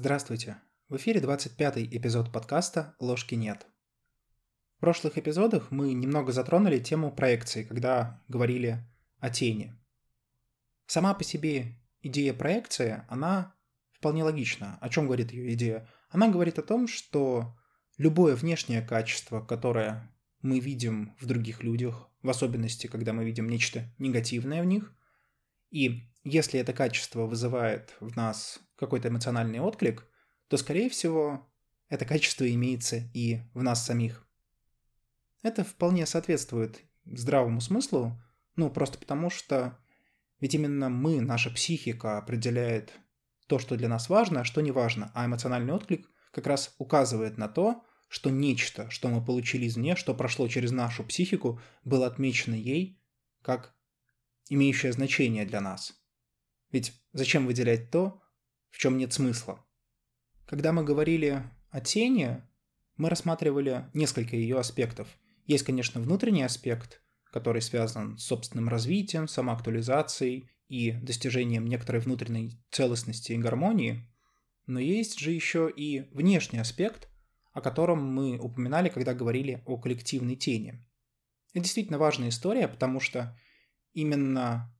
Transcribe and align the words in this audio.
Здравствуйте! 0.00 0.58
В 0.88 0.96
эфире 0.96 1.18
25-й 1.18 1.84
эпизод 1.98 2.30
подкаста 2.30 2.94
«Ложки 3.00 3.34
нет». 3.34 3.66
В 4.76 4.80
прошлых 4.80 5.18
эпизодах 5.18 5.72
мы 5.72 5.92
немного 5.92 6.30
затронули 6.30 6.78
тему 6.78 7.10
проекции, 7.10 7.64
когда 7.64 8.22
говорили 8.28 8.78
о 9.18 9.28
тени. 9.28 9.74
Сама 10.86 11.14
по 11.14 11.24
себе 11.24 11.82
идея 12.00 12.32
проекции, 12.32 13.02
она 13.08 13.56
вполне 13.90 14.22
логична. 14.22 14.78
О 14.80 14.88
чем 14.88 15.06
говорит 15.06 15.32
ее 15.32 15.52
идея? 15.54 15.88
Она 16.10 16.28
говорит 16.28 16.60
о 16.60 16.62
том, 16.62 16.86
что 16.86 17.58
любое 17.96 18.36
внешнее 18.36 18.82
качество, 18.82 19.40
которое 19.40 20.16
мы 20.42 20.60
видим 20.60 21.16
в 21.18 21.26
других 21.26 21.64
людях, 21.64 22.08
в 22.22 22.30
особенности, 22.30 22.86
когда 22.86 23.12
мы 23.12 23.24
видим 23.24 23.48
нечто 23.48 23.92
негативное 23.98 24.62
в 24.62 24.66
них, 24.66 24.94
и 25.70 26.08
если 26.28 26.60
это 26.60 26.72
качество 26.72 27.26
вызывает 27.26 27.96
в 28.00 28.16
нас 28.16 28.60
какой-то 28.76 29.08
эмоциональный 29.08 29.60
отклик, 29.60 30.06
то, 30.48 30.56
скорее 30.56 30.88
всего, 30.88 31.48
это 31.88 32.04
качество 32.04 32.48
имеется 32.48 33.10
и 33.14 33.40
в 33.54 33.62
нас 33.62 33.84
самих. 33.84 34.26
Это 35.42 35.64
вполне 35.64 36.06
соответствует 36.06 36.80
здравому 37.04 37.60
смыслу, 37.60 38.20
ну, 38.56 38.70
просто 38.70 38.98
потому 38.98 39.30
что 39.30 39.78
ведь 40.40 40.54
именно 40.54 40.88
мы, 40.88 41.20
наша 41.20 41.50
психика 41.50 42.18
определяет 42.18 42.92
то, 43.46 43.58
что 43.58 43.76
для 43.76 43.88
нас 43.88 44.08
важно, 44.08 44.40
а 44.40 44.44
что 44.44 44.60
не 44.60 44.70
важно, 44.70 45.10
а 45.14 45.26
эмоциональный 45.26 45.72
отклик 45.72 46.08
как 46.32 46.46
раз 46.46 46.74
указывает 46.78 47.38
на 47.38 47.48
то, 47.48 47.84
что 48.08 48.30
нечто, 48.30 48.88
что 48.90 49.08
мы 49.08 49.24
получили 49.24 49.66
извне, 49.66 49.96
что 49.96 50.14
прошло 50.14 50.48
через 50.48 50.70
нашу 50.70 51.04
психику, 51.04 51.60
было 51.84 52.06
отмечено 52.06 52.54
ей 52.54 53.02
как 53.42 53.74
имеющее 54.48 54.92
значение 54.92 55.44
для 55.44 55.60
нас. 55.60 55.94
Ведь 56.70 56.92
зачем 57.12 57.46
выделять 57.46 57.90
то, 57.90 58.20
в 58.70 58.78
чем 58.78 58.98
нет 58.98 59.12
смысла? 59.12 59.64
Когда 60.46 60.72
мы 60.72 60.84
говорили 60.84 61.42
о 61.70 61.80
тени, 61.80 62.42
мы 62.96 63.08
рассматривали 63.08 63.86
несколько 63.94 64.36
ее 64.36 64.58
аспектов. 64.58 65.08
Есть, 65.46 65.64
конечно, 65.64 66.00
внутренний 66.00 66.42
аспект, 66.42 67.02
который 67.32 67.62
связан 67.62 68.18
с 68.18 68.24
собственным 68.24 68.68
развитием, 68.68 69.28
самоактуализацией 69.28 70.50
и 70.68 70.92
достижением 70.92 71.66
некоторой 71.66 72.00
внутренней 72.00 72.62
целостности 72.70 73.32
и 73.32 73.38
гармонии, 73.38 74.06
но 74.66 74.78
есть 74.78 75.18
же 75.18 75.32
еще 75.32 75.72
и 75.74 76.08
внешний 76.12 76.58
аспект, 76.58 77.08
о 77.52 77.62
котором 77.62 78.04
мы 78.04 78.38
упоминали, 78.38 78.90
когда 78.90 79.14
говорили 79.14 79.62
о 79.64 79.78
коллективной 79.78 80.36
тени. 80.36 80.86
Это 81.54 81.64
действительно 81.64 81.98
важная 81.98 82.28
история, 82.28 82.68
потому 82.68 83.00
что 83.00 83.36
именно 83.94 84.74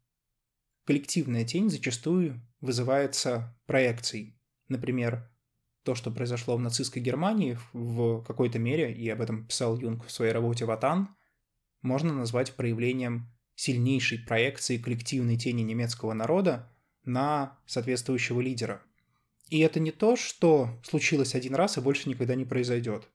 коллективная 0.88 1.44
тень 1.44 1.68
зачастую 1.68 2.40
вызывается 2.62 3.54
проекцией. 3.66 4.40
Например, 4.68 5.30
то, 5.82 5.94
что 5.94 6.10
произошло 6.10 6.56
в 6.56 6.60
нацистской 6.60 7.02
Германии 7.02 7.58
в 7.74 8.22
какой-то 8.22 8.58
мере, 8.58 8.94
и 8.94 9.06
об 9.10 9.20
этом 9.20 9.46
писал 9.46 9.78
Юнг 9.78 10.06
в 10.06 10.10
своей 10.10 10.32
работе 10.32 10.64
«Ватан», 10.64 11.14
можно 11.82 12.14
назвать 12.14 12.54
проявлением 12.54 13.30
сильнейшей 13.54 14.20
проекции 14.20 14.78
коллективной 14.78 15.36
тени 15.36 15.60
немецкого 15.60 16.14
народа 16.14 16.72
на 17.04 17.58
соответствующего 17.66 18.40
лидера. 18.40 18.80
И 19.50 19.58
это 19.58 19.80
не 19.80 19.90
то, 19.90 20.16
что 20.16 20.80
случилось 20.84 21.34
один 21.34 21.54
раз 21.54 21.76
и 21.76 21.82
больше 21.82 22.08
никогда 22.08 22.34
не 22.34 22.46
произойдет. 22.46 23.06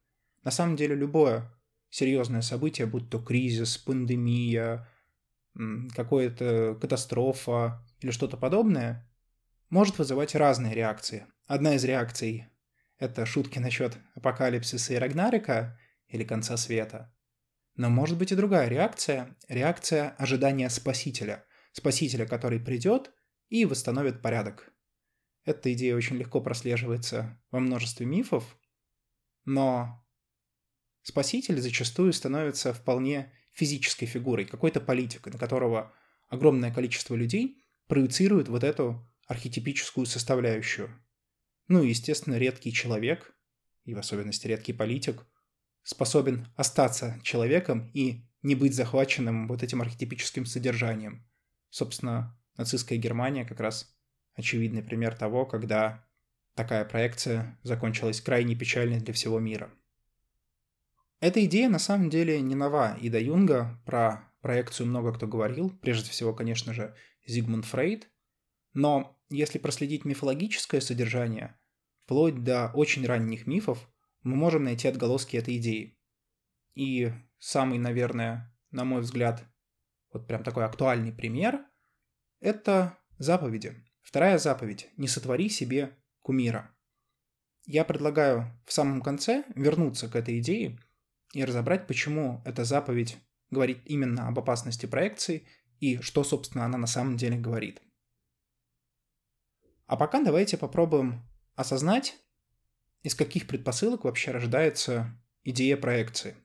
На 0.44 0.52
самом 0.52 0.76
деле 0.76 0.94
любое 0.94 1.52
серьезное 1.90 2.44
событие, 2.44 2.86
будь 2.86 3.10
то 3.10 3.18
кризис, 3.18 3.80
пандемия, 3.80 4.88
какая-то 5.96 6.78
катастрофа 6.80 7.86
или 8.00 8.12
что-то 8.12 8.38
подобное, 8.38 9.10
может 9.70 9.98
вызывать 9.98 10.36
разные 10.36 10.74
реакции. 10.74 11.28
Одна 11.46 11.76
из 11.76 11.84
реакций– 11.84 12.48
это 13.00 13.26
шутки 13.26 13.60
насчет 13.60 13.98
апокалипсиса 14.16 14.94
и 14.94 14.98
Рагнарика 14.98 15.80
или 16.08 16.24
конца 16.24 16.58
света. 16.58 17.14
Но 17.76 17.90
может 17.90 18.18
быть 18.18 18.32
и 18.32 18.36
другая 18.36 18.68
реакция– 18.68 19.36
реакция 19.48 20.12
ожидания 20.18 20.70
спасителя. 20.70 21.46
Спасителя, 21.72 22.28
который 22.28 22.60
придет 22.60 23.12
и 23.50 23.66
восстановит 23.66 24.22
порядок. 24.22 24.72
Эта 25.44 25.74
идея 25.74 25.96
очень 25.96 26.18
легко 26.18 26.40
прослеживается 26.40 27.42
во 27.52 27.60
множестве 27.60 28.06
мифов, 28.06 28.58
но 29.44 30.06
спаситель 31.02 31.60
зачастую 31.60 32.14
становится 32.14 32.74
вполне 32.74 33.34
физической 33.54 34.06
фигурой, 34.06 34.46
какой-то 34.46 34.82
политикой, 34.82 35.32
на 35.32 35.40
которого 35.40 35.94
огромное 36.28 36.74
количество 36.74 37.16
людей 37.16 37.64
проецирует 37.88 38.48
вот 38.50 38.64
эту 38.64 39.08
архетипическую 39.28 40.06
составляющую. 40.06 40.90
Ну 41.68 41.84
и, 41.84 41.90
естественно, 41.90 42.38
редкий 42.38 42.74
человек, 42.74 43.36
и 43.86 43.94
в 43.94 44.00
особенности 44.00 44.48
редкий 44.48 44.74
политик, 44.74 45.26
способен 45.84 46.48
остаться 46.56 47.20
человеком 47.24 47.90
и 47.94 48.26
не 48.42 48.56
быть 48.56 48.76
захваченным 48.76 49.48
вот 49.48 49.64
этим 49.64 49.82
архетипическим 49.82 50.46
содержанием. 50.46 51.26
Собственно, 51.70 52.38
нацистская 52.58 52.98
Германия 52.98 53.46
как 53.46 53.60
раз 53.60 53.96
очевидный 54.34 54.84
пример 54.84 55.16
того, 55.16 55.46
когда 55.46 56.06
такая 56.56 56.86
проекция 56.86 57.60
закончилась 57.64 58.22
крайне 58.22 58.56
печально 58.56 59.00
для 59.00 59.14
всего 59.14 59.40
мира. 59.40 59.72
Эта 61.24 61.46
идея 61.46 61.70
на 61.70 61.80
самом 61.80 62.10
деле 62.10 62.42
не 62.42 62.54
нова, 62.54 62.98
и 63.00 63.08
до 63.08 63.18
Юнга 63.18 63.82
про 63.86 64.30
проекцию 64.42 64.88
много 64.88 65.14
кто 65.14 65.26
говорил, 65.26 65.70
прежде 65.70 66.12
всего, 66.12 66.34
конечно 66.34 66.74
же, 66.74 66.98
Зигмунд 67.26 67.64
Фрейд, 67.64 68.10
но 68.74 69.18
если 69.30 69.58
проследить 69.58 70.04
мифологическое 70.04 70.82
содержание, 70.82 71.58
вплоть 72.04 72.44
до 72.44 72.72
очень 72.74 73.06
ранних 73.06 73.48
мифов, 73.48 73.90
мы 74.24 74.36
можем 74.36 74.66
найти 74.66 74.90
отголоски 74.90 75.38
этой 75.38 75.56
идеи. 75.60 75.98
И 76.76 77.14
самый, 77.40 77.80
наверное, 77.80 78.54
на 78.72 78.84
мой 78.84 79.00
взгляд, 79.00 79.46
вот 80.12 80.28
прям 80.28 80.44
такой 80.44 80.66
актуальный 80.66 81.14
пример– 81.14 81.66
это 82.42 82.98
заповеди. 83.18 83.82
Вторая 84.02 84.40
заповедь– 84.40 84.90
не 84.98 85.08
сотвори 85.08 85.48
себе 85.48 85.98
кумира. 86.22 86.76
Я 87.66 87.86
предлагаю 87.86 88.62
в 88.66 88.74
самом 88.74 89.02
конце 89.02 89.46
вернуться 89.56 90.10
к 90.10 90.18
этой 90.18 90.40
идее– 90.40 90.78
и 91.34 91.44
разобрать, 91.44 91.88
почему 91.88 92.42
эта 92.46 92.64
заповедь 92.64 93.18
говорит 93.50 93.82
именно 93.86 94.28
об 94.28 94.40
опасности 94.40 94.86
проекции 94.86 95.48
и 95.80 95.98
что, 95.98 96.24
собственно, 96.24 96.66
она 96.66 96.78
на 96.78 96.88
самом 96.88 97.18
деле 97.18 97.38
говорит. 97.38 97.82
А 99.86 99.98
пока 99.98 100.24
давайте 100.24 100.58
попробуем 100.58 101.22
осознать, 101.56 102.18
из 103.02 103.16
каких 103.16 103.48
предпосылок 103.48 104.06
вообще 104.06 104.32
рождается 104.32 105.20
идея 105.44 105.76
проекции. 105.76 106.38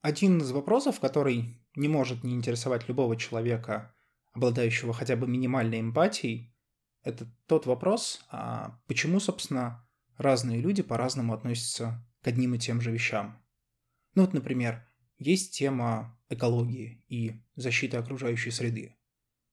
Один 0.00 0.38
из 0.38 0.50
вопросов, 0.50 0.98
который 0.98 1.64
не 1.76 1.88
может 1.88 2.24
не 2.24 2.34
интересовать 2.34 2.88
любого 2.88 3.16
человека, 3.16 3.94
обладающего 4.32 4.92
хотя 4.92 5.14
бы 5.14 5.28
минимальной 5.28 5.80
эмпатией, 5.80 6.52
это 7.02 7.32
тот 7.46 7.66
вопрос, 7.66 8.24
а 8.28 8.80
почему, 8.86 9.20
собственно, 9.20 9.88
разные 10.16 10.60
люди 10.60 10.82
по-разному 10.82 11.34
относятся 11.34 12.04
к 12.22 12.28
одним 12.28 12.54
и 12.54 12.58
тем 12.58 12.80
же 12.80 12.90
вещам. 12.90 13.42
Ну 14.14 14.22
вот, 14.22 14.32
например, 14.32 14.86
есть 15.18 15.56
тема 15.56 16.18
экологии 16.28 17.04
и 17.08 17.42
защиты 17.56 17.96
окружающей 17.96 18.50
среды. 18.50 18.96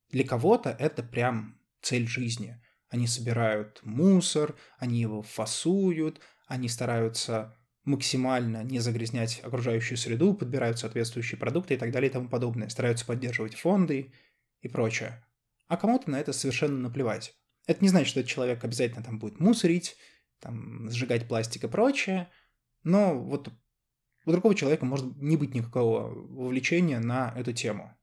Для 0.09 0.23
кого-то 0.23 0.69
это 0.69 1.03
прям 1.03 1.59
цель 1.81 2.07
жизни. 2.07 2.61
Они 2.89 3.05
собирают 3.05 3.81
мусор, 3.83 4.55
они 4.77 4.99
его 4.99 5.21
фасуют, 5.21 6.21
они 6.47 6.67
стараются 6.67 7.55
максимально 7.83 8.63
не 8.63 8.79
загрязнять 8.79 9.41
окружающую 9.43 9.97
среду, 9.97 10.33
подбирают 10.33 10.79
соответствующие 10.79 11.37
продукты 11.37 11.75
и 11.75 11.77
так 11.77 11.91
далее 11.91 12.09
и 12.09 12.13
тому 12.13 12.29
подобное, 12.29 12.69
стараются 12.69 13.05
поддерживать 13.05 13.55
фонды 13.55 14.13
и 14.61 14.67
прочее. 14.67 15.23
А 15.67 15.77
кому-то 15.77 16.09
на 16.09 16.19
это 16.19 16.33
совершенно 16.33 16.77
наплевать. 16.79 17.35
Это 17.67 17.83
не 17.83 17.89
значит, 17.89 18.09
что 18.09 18.19
этот 18.21 18.31
человек 18.31 18.63
обязательно 18.63 19.03
там 19.03 19.19
будет 19.19 19.39
мусорить, 19.39 19.95
там, 20.39 20.89
сжигать 20.89 21.27
пластик 21.27 21.65
и 21.65 21.67
прочее, 21.67 22.29
но 22.89 23.17
вот 23.17 23.49
у 24.25 24.31
другого 24.31 24.55
человека 24.55 24.85
может 24.85 25.15
не 25.17 25.37
быть 25.37 25.53
никакого 25.53 26.09
вовлечения 26.09 26.99
на 26.99 27.31
эту 27.35 27.53
тему. 27.53 27.95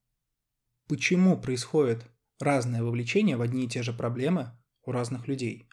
Почему 0.88 1.37
происходит 1.37 2.06
разное 2.38 2.83
вовлечение 2.83 3.37
в 3.37 3.43
одни 3.43 3.65
и 3.65 3.69
те 3.69 3.83
же 3.83 3.93
проблемы 3.93 4.56
у 4.85 4.93
разных 4.93 5.27
людей? 5.27 5.69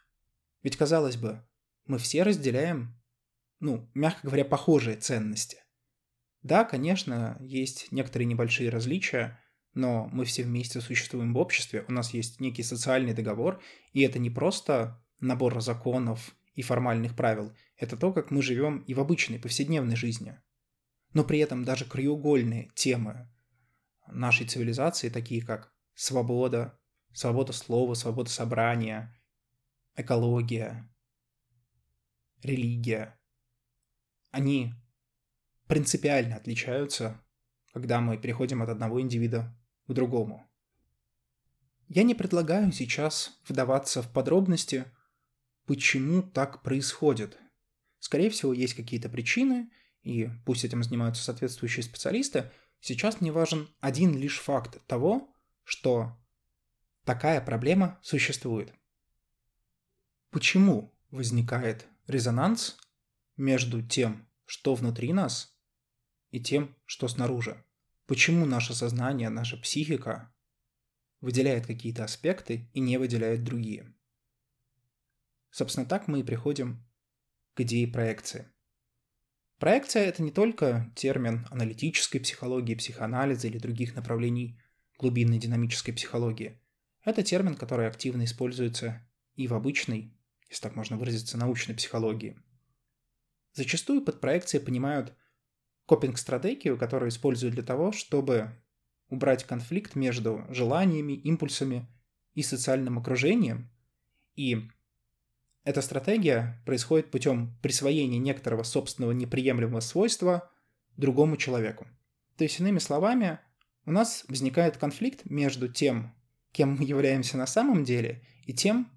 Ведь, 0.63 0.77
казалось 0.77 1.17
бы, 1.17 1.47
мы 1.85 1.99
все 1.99 2.23
разделяем, 2.23 2.99
ну, 3.59 3.87
мягко 3.93 4.27
говоря, 4.27 4.45
похожие 4.45 4.97
ценности. 4.97 5.57
Да, 6.41 6.65
конечно, 6.65 7.37
есть 7.39 7.91
некоторые 7.91 8.25
небольшие 8.25 8.69
различия, 8.69 9.39
но 9.75 10.09
мы 10.11 10.25
все 10.25 10.43
вместе 10.43 10.81
существуем 10.81 11.33
в 11.33 11.37
обществе, 11.37 11.85
у 11.87 11.91
нас 11.91 12.13
есть 12.13 12.39
некий 12.39 12.63
социальный 12.63 13.13
договор, 13.13 13.61
и 13.91 14.01
это 14.01 14.17
не 14.17 14.29
просто 14.29 15.03
набор 15.19 15.61
законов 15.61 16.35
и 16.55 16.61
формальных 16.61 17.15
правил, 17.15 17.53
это 17.83 17.97
то, 17.97 18.11
как 18.11 18.31
мы 18.31 18.41
живем 18.41 18.79
и 18.79 18.93
в 18.93 18.99
обычной 18.99 19.39
повседневной 19.39 19.95
жизни. 19.95 20.39
Но 21.13 21.23
при 21.23 21.39
этом 21.39 21.63
даже 21.63 21.85
краеугольные 21.85 22.71
темы 22.75 23.29
нашей 24.07 24.47
цивилизации, 24.47 25.09
такие 25.09 25.45
как 25.45 25.73
свобода, 25.93 26.79
свобода 27.13 27.53
слова, 27.53 27.93
свобода 27.93 28.29
собрания, 28.29 29.15
экология, 29.95 30.89
религия, 32.41 33.19
они 34.31 34.73
принципиально 35.67 36.37
отличаются, 36.37 37.21
когда 37.71 38.01
мы 38.01 38.17
переходим 38.17 38.61
от 38.63 38.69
одного 38.69 38.99
индивида 39.01 39.55
к 39.87 39.93
другому. 39.93 40.49
Я 41.87 42.03
не 42.03 42.15
предлагаю 42.15 42.71
сейчас 42.71 43.39
вдаваться 43.47 44.01
в 44.01 44.11
подробности, 44.11 44.85
почему 45.65 46.23
так 46.23 46.63
происходит. 46.63 47.37
Скорее 48.03 48.29
всего, 48.29 48.51
есть 48.51 48.73
какие-то 48.73 49.07
причины, 49.07 49.71
и 50.01 50.29
пусть 50.45 50.65
этим 50.65 50.83
занимаются 50.83 51.23
соответствующие 51.23 51.83
специалисты, 51.83 52.51
сейчас 52.81 53.21
мне 53.21 53.31
важен 53.31 53.69
один 53.79 54.17
лишь 54.17 54.41
факт 54.41 54.85
того, 54.87 55.33
что 55.63 56.21
такая 57.05 57.39
проблема 57.39 58.01
существует. 58.03 58.73
Почему 60.31 60.93
возникает 61.11 61.87
резонанс 62.05 62.75
между 63.37 63.81
тем, 63.81 64.27
что 64.43 64.75
внутри 64.75 65.13
нас, 65.13 65.57
и 66.29 66.41
тем, 66.41 66.75
что 66.83 67.07
снаружи? 67.07 67.63
Почему 68.05 68.45
наше 68.45 68.73
сознание, 68.73 69.29
наша 69.29 69.55
психика 69.55 70.35
выделяет 71.21 71.67
какие-то 71.67 72.03
аспекты 72.03 72.69
и 72.73 72.81
не 72.81 72.97
выделяет 72.97 73.45
другие? 73.45 73.95
Собственно, 75.51 75.85
так 75.85 76.09
мы 76.09 76.19
и 76.19 76.23
приходим 76.23 76.85
к 77.53 77.61
идее 77.61 77.87
проекции. 77.87 78.49
Проекция– 79.59 80.03
это 80.05 80.23
не 80.23 80.31
только 80.31 80.91
термин 80.95 81.47
аналитической 81.49 82.19
психологии, 82.19 82.75
психоанализа 82.75 83.47
или 83.47 83.59
других 83.59 83.95
направлений 83.95 84.59
глубинной 84.97 85.37
динамической 85.37 85.93
психологии. 85.93 86.59
Это 87.03 87.23
термин, 87.23 87.55
который 87.55 87.87
активно 87.87 88.25
используется 88.25 89.07
и 89.35 89.47
в 89.47 89.53
обычной, 89.53 90.17
если 90.49 90.63
так 90.63 90.75
можно 90.75 90.97
выразиться, 90.97 91.37
научной 91.37 91.75
психологии. 91.75 92.37
Зачастую 93.53 94.01
под 94.01 94.19
проекцией 94.19 94.63
понимают 94.63 95.13
копинг-стратегию, 95.85 96.77
которую 96.77 97.09
используют 97.09 97.55
для 97.55 97.63
того, 97.63 97.91
чтобы 97.91 98.51
убрать 99.09 99.43
конфликт 99.43 99.95
между 99.95 100.45
желаниями, 100.49 101.13
импульсами 101.13 101.87
и 102.33 102.41
социальным 102.41 102.97
окружением. 102.97 103.69
И 104.35 104.69
эта 105.63 105.81
стратегия 105.81 106.61
происходит 106.65 107.11
путем 107.11 107.57
присвоения 107.61 108.19
некоторого 108.19 108.63
собственного 108.63 109.11
неприемлемого 109.11 109.79
свойства 109.79 110.51
другому 110.97 111.37
человеку. 111.37 111.87
То 112.37 112.43
есть, 112.43 112.59
иными 112.59 112.79
словами, 112.79 113.39
у 113.85 113.91
нас 113.91 114.25
возникает 114.27 114.77
конфликт 114.77 115.21
между 115.25 115.67
тем, 115.67 116.13
кем 116.51 116.75
мы 116.75 116.85
являемся 116.85 117.37
на 117.37 117.47
самом 117.47 117.83
деле, 117.83 118.21
и 118.45 118.53
тем, 118.53 118.91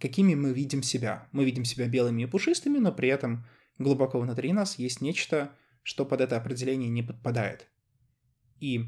какими 0.00 0.34
мы 0.34 0.52
видим 0.52 0.82
себя. 0.82 1.28
Мы 1.32 1.44
видим 1.44 1.64
себя 1.64 1.88
белыми 1.88 2.22
и 2.22 2.26
пушистыми, 2.26 2.78
но 2.78 2.92
при 2.92 3.08
этом 3.08 3.46
глубоко 3.78 4.20
внутри 4.20 4.52
нас 4.52 4.78
есть 4.78 5.00
нечто, 5.00 5.52
что 5.82 6.04
под 6.04 6.20
это 6.20 6.36
определение 6.36 6.88
не 6.88 7.02
подпадает. 7.02 7.68
И 8.60 8.86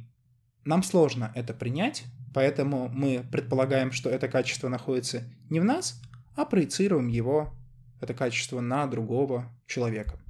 нам 0.64 0.82
сложно 0.82 1.32
это 1.34 1.54
принять, 1.54 2.04
поэтому 2.32 2.88
мы 2.88 3.26
предполагаем, 3.30 3.92
что 3.92 4.10
это 4.10 4.28
качество 4.28 4.68
находится 4.68 5.24
не 5.50 5.60
в 5.60 5.64
нас, 5.64 6.00
а 6.36 6.44
проецируем 6.44 7.08
его, 7.08 7.54
это 8.00 8.14
качество, 8.14 8.60
на 8.60 8.86
другого 8.86 9.52
человека. 9.66 10.20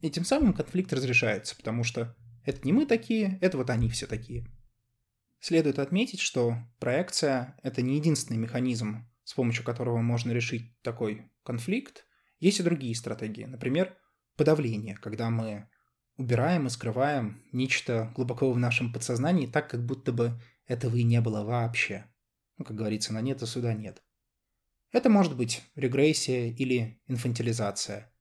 И 0.00 0.10
тем 0.10 0.24
самым 0.24 0.52
конфликт 0.52 0.92
разрешается, 0.92 1.56
потому 1.56 1.82
что 1.82 2.16
это 2.44 2.60
не 2.64 2.72
мы 2.72 2.86
такие, 2.86 3.38
это 3.40 3.58
вот 3.58 3.68
они 3.70 3.90
все 3.90 4.06
такие. 4.06 4.46
Следует 5.40 5.78
отметить, 5.78 6.20
что 6.20 6.56
проекция– 6.78 7.56
это 7.62 7.82
не 7.82 7.96
единственный 7.96 8.38
механизм, 8.38 9.06
с 9.24 9.34
помощью 9.34 9.64
которого 9.64 9.98
можно 9.98 10.30
решить 10.30 10.80
такой 10.82 11.30
конфликт. 11.44 12.06
Есть 12.38 12.60
и 12.60 12.62
другие 12.62 12.94
стратегии. 12.94 13.44
Например, 13.44 13.96
подавление, 14.36 14.96
когда 14.96 15.30
мы 15.30 15.68
убираем 16.16 16.66
и 16.66 16.70
скрываем 16.70 17.42
нечто 17.52 18.12
глубоко 18.14 18.50
в 18.52 18.58
нашем 18.58 18.92
подсознании 18.92 19.46
так, 19.46 19.68
как 19.68 19.84
будто 19.84 20.12
бы 20.12 20.40
этого 20.66 20.96
и 20.96 21.02
не 21.02 21.20
было 21.20 21.44
вообще. 21.44 22.06
Ну, 22.58 22.64
как 22.64 22.76
говорится, 22.76 23.12
на 23.12 23.20
нет 23.20 23.42
и 23.42 23.46
сюда 23.46 23.74
нет. 23.74 24.02
Это 24.92 25.10
может 25.10 25.36
быть 25.36 25.62
регрессия 25.74 26.50
или 26.50 27.00
инфантилизация. 27.06 28.12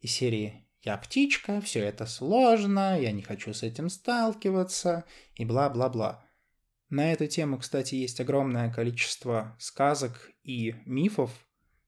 Из 0.00 0.10
серии 0.12 0.68
«Я 0.82 0.96
птичка, 0.98 1.60
все 1.60 1.80
это 1.80 2.04
сложно, 2.04 3.00
я 3.00 3.12
не 3.12 3.22
хочу 3.22 3.54
с 3.54 3.62
этим 3.62 3.88
сталкиваться» 3.88 5.04
и 5.34 5.44
бла-бла-бла. 5.44 6.24
На 6.90 7.12
эту 7.12 7.26
тему, 7.26 7.58
кстати, 7.58 7.94
есть 7.94 8.20
огромное 8.20 8.72
количество 8.72 9.56
сказок 9.58 10.30
и 10.42 10.74
мифов. 10.84 11.30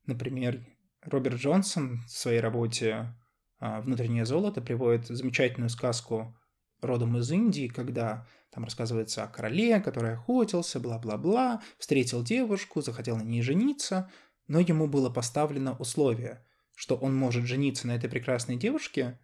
Например, 0.06 0.64
Роберт 1.02 1.36
Джонсон 1.36 2.02
в 2.06 2.10
своей 2.10 2.40
работе 2.40 3.14
а, 3.58 3.80
«Внутреннее 3.80 4.24
золото» 4.24 4.60
приводит 4.60 5.06
замечательную 5.06 5.68
сказку 5.68 6.36
родом 6.80 7.16
из 7.18 7.30
Индии, 7.30 7.68
когда 7.68 8.26
там 8.56 8.64
рассказывается 8.64 9.22
о 9.22 9.28
короле, 9.28 9.80
который 9.80 10.14
охотился, 10.14 10.80
бла-бла-бла, 10.80 11.62
встретил 11.78 12.22
девушку, 12.22 12.80
захотел 12.80 13.18
на 13.18 13.22
ней 13.22 13.42
жениться, 13.42 14.10
но 14.46 14.60
ему 14.60 14.86
было 14.86 15.10
поставлено 15.10 15.76
условие, 15.76 16.42
что 16.74 16.96
он 16.96 17.14
может 17.14 17.44
жениться 17.44 17.86
на 17.86 17.94
этой 17.94 18.08
прекрасной 18.08 18.56
девушке 18.56 19.18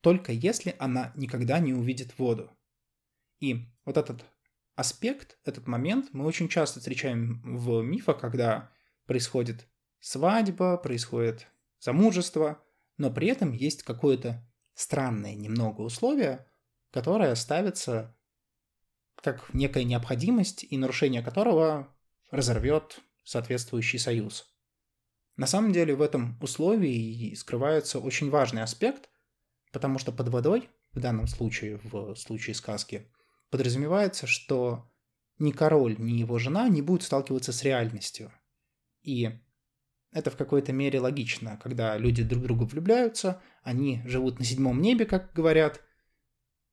только 0.00 0.32
если 0.32 0.74
она 0.78 1.12
никогда 1.16 1.58
не 1.58 1.74
увидит 1.74 2.18
воду. 2.18 2.50
И 3.40 3.66
вот 3.84 3.98
этот 3.98 4.24
аспект, 4.74 5.38
этот 5.44 5.66
момент 5.66 6.08
мы 6.12 6.24
очень 6.24 6.48
часто 6.48 6.78
встречаем 6.78 7.42
в 7.42 7.82
мифах, 7.82 8.18
когда 8.18 8.72
происходит 9.04 9.68
свадьба, 10.00 10.78
происходит 10.78 11.46
замужество, 11.78 12.64
но 12.96 13.10
при 13.10 13.28
этом 13.28 13.52
есть 13.52 13.82
какое-то 13.82 14.48
странное 14.72 15.34
немного 15.34 15.82
условие, 15.82 16.46
которое 16.90 17.34
ставится 17.34 18.16
как 19.22 19.52
некая 19.52 19.84
необходимость 19.84 20.64
и 20.68 20.76
нарушение 20.76 21.22
которого 21.22 21.94
разорвет 22.30 23.00
соответствующий 23.24 23.98
союз. 23.98 24.46
На 25.36 25.46
самом 25.46 25.72
деле 25.72 25.94
в 25.94 26.02
этом 26.02 26.38
условии 26.40 27.34
скрывается 27.34 28.00
очень 28.00 28.30
важный 28.30 28.62
аспект, 28.62 29.08
потому 29.72 29.98
что 29.98 30.12
под 30.12 30.28
водой, 30.28 30.68
в 30.92 31.00
данном 31.00 31.26
случае, 31.26 31.80
в 31.84 32.14
случае 32.16 32.54
сказки, 32.54 33.10
подразумевается, 33.50 34.26
что 34.26 34.90
ни 35.38 35.52
король, 35.52 35.96
ни 35.98 36.12
его 36.18 36.38
жена 36.38 36.68
не 36.68 36.82
будут 36.82 37.04
сталкиваться 37.04 37.52
с 37.52 37.62
реальностью. 37.62 38.32
И 39.02 39.30
это 40.10 40.30
в 40.30 40.36
какой-то 40.36 40.72
мере 40.72 41.00
логично, 41.00 41.58
когда 41.62 41.96
люди 41.96 42.22
друг 42.22 42.42
в 42.42 42.46
друга 42.46 42.64
влюбляются, 42.64 43.40
они 43.62 44.02
живут 44.06 44.38
на 44.38 44.44
седьмом 44.44 44.80
небе, 44.80 45.06
как 45.06 45.32
говорят, 45.34 45.82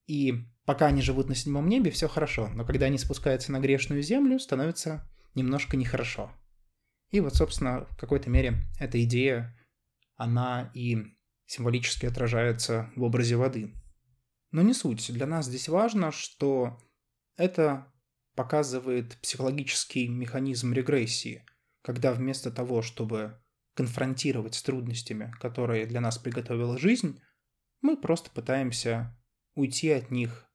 и 0.07 0.45
пока 0.65 0.87
они 0.87 1.01
живут 1.01 1.29
на 1.29 1.35
седьмом 1.35 1.69
небе, 1.69 1.91
все 1.91 2.07
хорошо, 2.07 2.49
но 2.49 2.65
когда 2.65 2.87
они 2.87 2.97
спускаются 2.97 3.51
на 3.51 3.59
грешную 3.59 4.01
землю, 4.01 4.39
становится 4.39 5.07
немножко 5.35 5.77
нехорошо. 5.77 6.31
И 7.11 7.19
вот, 7.19 7.35
собственно, 7.35 7.85
в 7.91 7.97
какой-то 7.97 8.29
мере 8.29 8.63
эта 8.79 9.01
идея, 9.03 9.57
она 10.15 10.71
и 10.73 10.97
символически 11.45 12.05
отражается 12.07 12.91
в 12.95 13.03
образе 13.03 13.35
воды. 13.35 13.73
Но 14.51 14.61
не 14.61 14.73
суть. 14.73 15.11
Для 15.13 15.27
нас 15.27 15.45
здесь 15.45 15.69
важно, 15.69 16.11
что 16.11 16.77
это 17.37 17.91
показывает 18.35 19.17
психологический 19.21 20.07
механизм 20.07 20.73
регрессии, 20.73 21.45
когда 21.81 22.11
вместо 22.11 22.51
того, 22.51 22.81
чтобы 22.81 23.39
конфронтировать 23.75 24.55
с 24.55 24.63
трудностями, 24.63 25.33
которые 25.39 25.85
для 25.85 26.01
нас 26.01 26.17
приготовила 26.17 26.77
жизнь, 26.77 27.21
мы 27.81 27.97
просто 27.97 28.31
пытаемся 28.31 29.15
уйти 29.53 29.91
от 29.91 30.11
них 30.11 30.49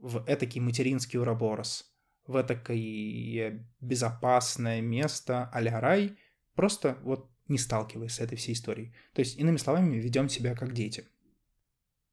в 0.00 0.24
этакий 0.26 0.60
материнский 0.60 1.18
уроборос, 1.18 1.92
в 2.26 2.40
этакое 2.40 3.66
безопасное 3.80 4.80
место 4.80 5.50
а 5.52 5.80
рай, 5.80 6.16
просто 6.54 6.98
вот 7.02 7.30
не 7.48 7.58
сталкиваясь 7.58 8.14
с 8.14 8.20
этой 8.20 8.36
всей 8.36 8.52
историей. 8.52 8.94
То 9.12 9.20
есть, 9.20 9.38
иными 9.38 9.56
словами, 9.56 9.96
ведем 9.96 10.28
себя 10.28 10.54
как 10.54 10.72
дети– 10.72 11.06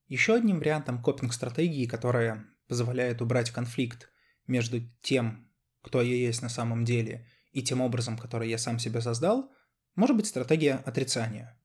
еще 0.07 0.35
одним 0.35 0.59
вариантом 0.59 1.01
копинг-стратегии, 1.01 1.85
которая 1.85 2.45
позволяет 2.67 3.21
убрать 3.21 3.51
конфликт 3.51 4.09
между 4.45 4.79
тем, 5.01 5.49
кто 5.81 6.01
я 6.01 6.15
есть 6.15 6.41
на 6.41 6.49
самом 6.49 6.85
деле, 6.85 7.27
и 7.51 7.61
тем 7.61 7.81
образом, 7.81 8.17
который 8.17 8.49
я 8.49 8.57
сам 8.57 8.79
себе 8.79 9.01
создал, 9.01 9.51
может 9.95 10.15
быть 10.15 10.27
стратегия 10.27 10.75
отрицания. 10.85 11.56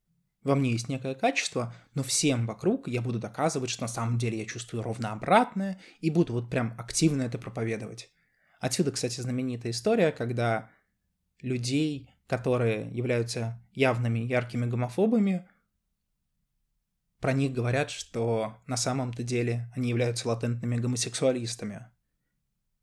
Во 0.43 0.57
мне 0.57 0.73
есть 0.73 0.89
некое 0.89 1.15
качество, 1.15 1.75
но 1.95 2.03
всем 2.03 2.47
вокруг 2.47 2.89
я 2.89 3.01
буду 3.01 3.21
доказывать, 3.21 3.71
что 3.71 3.83
на 3.83 3.89
самом 3.89 4.19
деле 4.19 4.39
я 4.39 4.47
чувствую 4.47 4.83
ровно 4.83 5.13
обратное, 5.13 5.81
и 6.01 6.11
буду 6.11 6.33
вот 6.33 6.51
прям 6.51 6.75
активно 6.79 7.23
это 7.23 7.39
проповедовать. 7.39 8.11
Отсюда, 8.59 8.91
кстати, 8.93 9.21
знаменитая 9.21 9.73
история, 9.73 10.11
когда 10.11 10.71
людей, 11.41 12.11
которые 12.27 12.91
являются 12.91 13.61
явными 13.73 14.21
яркими 14.21 14.67
гомофобами, 14.67 15.49
про 17.21 17.33
них 17.33 17.53
говорят, 17.53 17.91
что 17.91 18.57
на 18.67 18.77
самом-то 18.77 19.23
деле 19.23 19.71
они 19.77 19.91
являются 19.91 20.27
латентными 20.27 20.77
гомосексуалистами. 20.77 21.87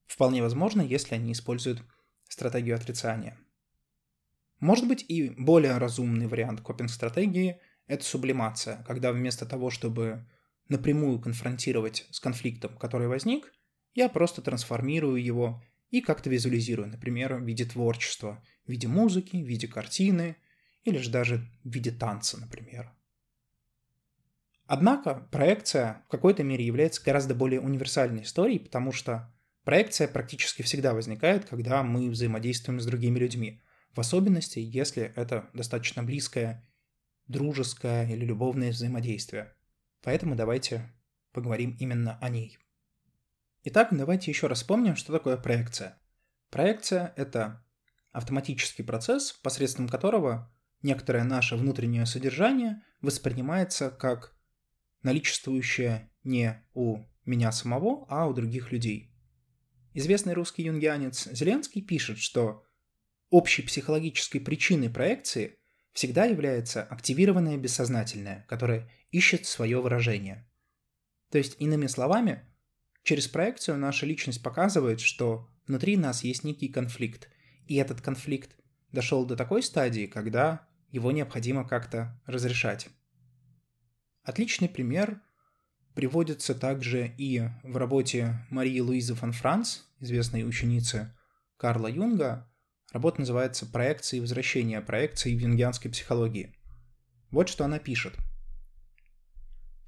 Вполне 0.06 0.42
возможно, 0.42 0.82
если 0.82 1.16
они 1.16 1.34
используют 1.34 1.84
стратегию 2.30 2.76
отрицания. 2.76 3.38
Может 4.60 4.88
быть 4.88 5.06
и 5.08 5.30
более 5.30 5.78
разумный 5.78 6.28
вариант 6.28 6.62
копинг-стратегии– 6.62 7.60
это 7.88 8.04
сублимация, 8.04 8.84
когда 8.88 9.12
вместо 9.12 9.46
того, 9.46 9.70
чтобы 9.70 10.26
напрямую 10.68 11.20
конфронтировать 11.20 12.06
с 12.12 12.20
конфликтом, 12.20 12.78
который 12.78 13.08
возник, 13.08 13.52
я 13.96 14.10
просто 14.10 14.42
трансформирую 14.42 15.24
его 15.24 15.64
и 15.90 16.02
как-то 16.02 16.30
визуализирую, 16.30 16.90
например, 16.90 17.36
в 17.36 17.46
виде 17.46 17.66
творчества, 17.66 18.44
в 18.66 18.70
виде 18.70 18.88
музыки, 18.88 19.38
в 19.38 19.48
виде 19.48 19.68
картины 19.68 20.36
или 20.84 20.98
же 20.98 21.10
даже 21.10 21.50
в 21.64 21.70
виде 21.70 21.92
танца, 21.92 22.40
например. 22.40 22.92
Однако 24.66 25.16
проекция 25.32 26.04
в 26.06 26.12
какой-то 26.12 26.44
мере 26.44 26.64
является 26.64 27.04
гораздо 27.04 27.34
более 27.34 27.60
универсальной 27.60 28.22
историей, 28.22 28.60
потому 28.60 28.92
что 28.92 29.34
проекция 29.64 30.08
практически 30.08 30.62
всегда 30.62 30.94
возникает, 30.94 31.46
когда 31.46 31.82
мы 31.82 32.10
взаимодействуем 32.12 32.80
с 32.80 32.86
другими 32.86 33.18
людьми, 33.18 33.64
в 33.94 34.00
особенности, 34.00 34.60
если 34.60 35.12
это 35.16 35.50
достаточно 35.54 36.04
близкое, 36.04 36.68
дружеское 37.28 38.08
или 38.10 38.26
любовное 38.26 38.72
взаимодействие. 38.72 39.54
Поэтому 40.02 40.36
давайте 40.36 40.92
поговорим 41.32 41.76
именно 41.80 42.18
о 42.20 42.30
ней. 42.30 42.58
Итак, 43.64 43.90
давайте 43.92 44.32
еще 44.32 44.48
раз 44.48 44.60
вспомним, 44.60 44.96
что 44.96 45.12
такое 45.12 45.38
проекция. 45.38 46.02
Проекция– 46.50 47.14
это 47.16 47.66
автоматический 48.12 48.84
процесс, 48.84 49.34
посредством 49.34 49.88
которого 49.88 50.52
некоторое 50.82 51.24
наше 51.24 51.56
внутреннее 51.56 52.06
содержание 52.06 52.82
воспринимается 53.02 53.92
как 53.92 54.36
наличествующее 55.04 56.12
не 56.24 56.64
у 56.74 57.04
меня 57.26 57.52
самого, 57.52 58.06
а 58.10 58.28
у 58.28 58.34
других 58.34 58.72
людей. 58.72 59.14
Известный 59.94 60.34
русский 60.34 60.64
юнгианец 60.64 61.28
Зеленский 61.32 61.82
пишет, 61.82 62.18
что 62.20 62.64
общей 63.30 63.62
психологической 63.62 64.42
причиной 64.42 64.90
проекции 64.90 65.58
всегда 65.94 66.26
является 66.26 66.84
активированное 66.84 67.58
бессознательное, 67.58 68.46
которое 68.48 68.90
ищет 69.12 69.46
свое 69.46 69.82
выражение. 69.82 70.48
То 71.32 71.38
есть, 71.38 71.56
иными 71.60 71.88
словами, 71.88 72.44
через 73.04 73.28
проекцию 73.28 73.78
наша 73.78 74.06
личность 74.06 74.42
показывает, 74.42 75.00
что 75.00 75.50
внутри 75.68 75.98
нас 75.98 76.24
есть 76.24 76.44
некий 76.44 76.68
конфликт, 76.68 77.30
и 77.68 77.76
этот 77.76 78.02
конфликт 78.02 78.56
дошел 78.92 79.26
до 79.26 79.36
такой 79.36 79.62
стадии, 79.62 80.08
когда 80.08 80.68
его 80.92 81.12
необходимо 81.12 81.68
как-то 81.68 82.20
разрешать. 82.26 82.90
Отличный 84.24 84.70
пример 84.70 85.22
приводится 85.94 86.56
также 86.56 87.14
и 87.18 87.44
в 87.64 87.78
работе 87.78 88.46
Марии 88.50 88.80
Луизы 88.80 89.16
фон 89.16 89.32
Франц, 89.32 89.80
известной 90.00 90.48
ученицы 90.48 91.16
Карла 91.58 91.88
Юнга. 91.88 92.49
Работа 92.92 93.20
называется 93.20 93.68
«Проекции 93.68 94.18
и 94.18 94.22
возвращение 94.22 94.82
проекции 94.82 95.36
в 95.36 95.40
юнгианской 95.40 95.92
психологии». 95.92 96.56
Вот 97.30 97.48
что 97.48 97.66
она 97.66 97.78
пишет. 97.78 98.16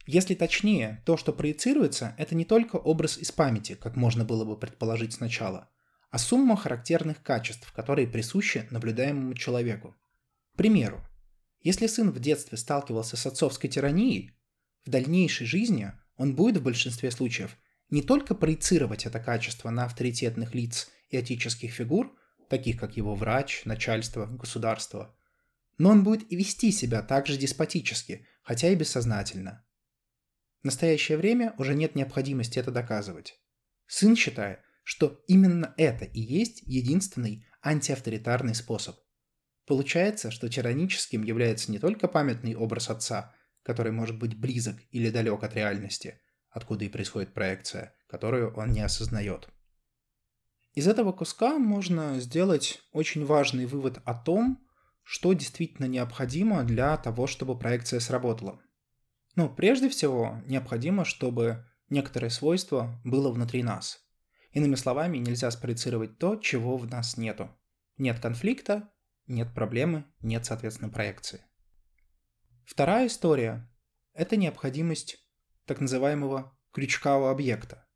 Если 0.05 0.35
точнее, 0.35 1.01
то, 1.05 1.17
что 1.17 1.33
проецируется, 1.33 2.15
это 2.17 2.35
не 2.35 2.45
только 2.45 2.75
образ 2.75 3.17
из 3.17 3.31
памяти, 3.31 3.73
как 3.73 3.95
можно 3.95 4.23
было 4.23 4.45
бы 4.45 4.57
предположить 4.57 5.13
сначала, 5.13 5.69
а 6.11 6.19
сумма 6.19 6.55
характерных 6.55 7.23
качеств, 7.23 7.71
которые 7.71 8.07
присущи 8.07 8.67
наблюдаемому 8.69 9.33
человеку. 9.33 9.95
К 10.53 10.57
примеру, 10.57 11.03
если 11.61 11.87
сын 11.87 12.11
в 12.11 12.19
детстве 12.19 12.57
сталкивался 12.57 13.17
с 13.17 13.25
отцовской 13.25 13.67
тиранией, 13.67 14.31
в 14.85 14.89
дальнейшей 14.89 15.47
жизни 15.47 15.91
он 16.17 16.35
будет 16.35 16.57
в 16.57 16.63
большинстве 16.63 17.09
случаев 17.09 17.57
не 17.89 18.01
только 18.01 18.35
проецировать 18.35 19.05
это 19.05 19.19
качество 19.19 19.69
на 19.69 19.85
авторитетных 19.85 20.53
лиц 20.53 20.89
и 21.09 21.19
этических 21.19 21.71
фигур, 21.71 22.15
таких 22.51 22.79
как 22.79 22.95
его 22.95 23.15
врач, 23.15 23.65
начальство, 23.65 24.27
государство, 24.27 25.15
но 25.79 25.89
он 25.89 26.03
будет 26.03 26.31
и 26.31 26.35
вести 26.35 26.71
себя 26.71 27.01
также 27.01 27.37
деспотически, 27.37 28.27
хотя 28.43 28.67
и 28.69 28.75
бессознательно. 28.75 29.65
В 30.61 30.65
настоящее 30.65 31.17
время 31.17 31.55
уже 31.57 31.73
нет 31.73 31.95
необходимости 31.95 32.59
это 32.59 32.69
доказывать. 32.69 33.39
Сын 33.87 34.15
считает, 34.15 34.59
что 34.83 35.23
именно 35.27 35.73
это 35.77 36.05
и 36.05 36.19
есть 36.19 36.61
единственный 36.61 37.47
антиавторитарный 37.63 38.53
способ– 38.53 38.99
Получается, 39.71 40.31
что 40.31 40.49
тираническим 40.49 41.23
является 41.23 41.71
не 41.71 41.79
только 41.79 42.09
памятный 42.09 42.55
образ 42.55 42.89
отца, 42.89 43.33
который 43.63 43.93
может 43.93 44.19
быть 44.19 44.37
близок 44.37 44.75
или 44.91 45.09
далек 45.09 45.43
от 45.43 45.55
реальности, 45.55 46.19
откуда 46.49 46.83
и 46.83 46.89
происходит 46.89 47.33
проекция, 47.33 47.95
которую 48.07 48.53
он 48.55 48.71
не 48.71 48.81
осознает. 48.81 49.47
Из 50.73 50.87
этого 50.87 51.11
куска 51.11 51.59
можно 51.59 52.19
сделать 52.19 52.81
очень 52.93 53.25
важный 53.25 53.65
вывод 53.65 54.01
о 54.05 54.13
том, 54.13 54.65
что 55.03 55.33
действительно 55.33 55.85
необходимо 55.85 56.63
для 56.63 56.95
того, 56.97 57.27
чтобы 57.27 57.59
проекция 57.59 57.99
сработала. 57.99 58.61
Ну, 59.35 59.53
прежде 59.53 59.89
всего, 59.89 60.41
необходимо, 60.45 61.03
чтобы 61.03 61.65
некоторое 61.89 62.29
свойство 62.29 63.01
было 63.03 63.31
внутри 63.31 63.63
нас. 63.63 63.99
Иными 64.51 64.75
словами, 64.75 65.17
нельзя 65.17 65.51
спроецировать 65.51 66.17
то, 66.17 66.37
чего 66.37 66.77
в 66.77 66.87
нас 66.87 67.17
нету. 67.17 67.49
Нет 67.97 68.19
конфликта, 68.19 68.89
нет 69.27 69.53
проблемы, 69.53 70.05
нет, 70.21 70.45
соответственно, 70.45 70.89
проекции. 70.89 71.45
Вторая 72.65 73.07
история– 73.07 73.69
это 74.13 74.37
необходимость 74.37 75.17
так 75.65 75.81
называемого 75.81 76.57
крючка 76.71 77.17
у 77.17 77.25
объекта. 77.25 77.87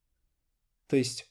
То 0.88 0.96
есть, 0.96 1.26